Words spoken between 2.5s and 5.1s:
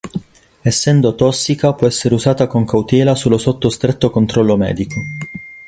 cautela solo sotto stretto controllo medico.